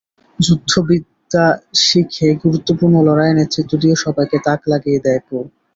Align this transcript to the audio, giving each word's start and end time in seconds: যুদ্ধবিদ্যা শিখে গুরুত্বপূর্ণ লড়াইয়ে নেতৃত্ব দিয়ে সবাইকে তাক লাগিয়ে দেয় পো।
যুদ্ধবিদ্যা 0.39 1.45
শিখে 1.81 2.27
গুরুত্বপূর্ণ 2.43 2.95
লড়াইয়ে 3.07 3.37
নেতৃত্ব 3.39 3.73
দিয়ে 3.81 3.95
সবাইকে 4.03 4.37
তাক 4.45 4.59
লাগিয়ে 4.71 5.03
দেয় 5.05 5.21
পো। 5.27 5.37